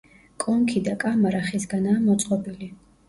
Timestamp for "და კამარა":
0.87-1.41